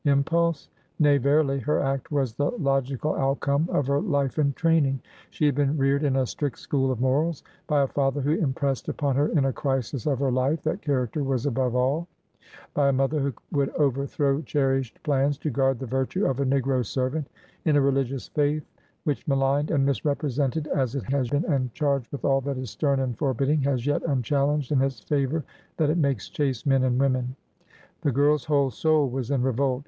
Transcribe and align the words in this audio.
Impulse? 0.05 0.67
Nay, 0.97 1.19
verily! 1.19 1.59
her 1.59 1.79
act 1.79 2.11
was 2.11 2.33
the 2.33 2.49
logical 2.49 3.13
outcome 3.13 3.69
of 3.71 3.85
her 3.85 4.01
life 4.01 4.39
and 4.39 4.55
training. 4.55 4.99
She 5.29 5.45
had 5.45 5.53
been 5.53 5.77
reared 5.77 6.03
in 6.03 6.15
a 6.15 6.25
strict 6.25 6.57
school 6.57 6.91
of 6.91 6.99
morals; 6.99 7.43
by 7.67 7.83
a 7.83 7.87
father 7.87 8.19
who 8.19 8.31
im 8.33 8.51
pressed 8.51 8.89
upon 8.89 9.15
her 9.15 9.27
in 9.27 9.45
a 9.45 9.53
crisis 9.53 10.07
of 10.07 10.17
her 10.17 10.31
life 10.31 10.63
that 10.63 10.81
character 10.81 11.23
was 11.23 11.45
above 11.45 11.75
all; 11.75 12.07
by 12.73 12.89
a 12.89 12.91
mother 12.91 13.19
who 13.19 13.33
would 13.51 13.69
overthrow 13.75 14.41
cherished 14.41 15.03
plans 15.03 15.37
to 15.37 15.51
guard 15.51 15.77
the 15.77 15.85
virtue 15.85 16.25
of 16.25 16.39
a 16.39 16.45
negro 16.45 16.83
servant; 16.83 17.27
in 17.65 17.75
a 17.75 17.81
religious 17.81 18.27
faith 18.29 18.67
which 19.03 19.27
maligned 19.27 19.69
and 19.69 19.85
misrepresented 19.85 20.65
as 20.69 20.95
it 20.95 21.03
has 21.11 21.29
been 21.29 21.45
and 21.45 21.71
charged 21.75 22.11
with 22.11 22.25
all 22.25 22.41
that 22.41 22.57
is 22.57 22.71
stern 22.71 23.01
and 23.01 23.19
forbidding, 23.19 23.61
has 23.61 23.85
yet 23.85 24.01
unchallenged 24.07 24.71
in 24.71 24.81
its 24.81 25.01
favor 25.01 25.43
that 25.77 25.91
it 25.91 25.97
makes 25.99 26.27
chaste 26.27 26.65
men 26.65 26.81
and 26.85 26.99
women. 26.99 27.35
The 28.01 28.11
girl's 28.11 28.45
whole 28.45 28.71
soul 28.71 29.07
was 29.07 29.29
in 29.29 29.43
revolt. 29.43 29.79